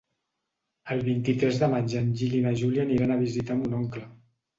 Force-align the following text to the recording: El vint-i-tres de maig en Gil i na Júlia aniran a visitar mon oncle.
El 0.95 1.01
vint-i-tres 1.09 1.59
de 1.63 1.69
maig 1.73 1.93
en 1.99 2.09
Gil 2.21 2.33
i 2.37 2.39
na 2.45 2.53
Júlia 2.63 2.87
aniran 2.87 3.13
a 3.13 3.19
visitar 3.21 3.59
mon 3.61 3.77
oncle. 3.83 4.03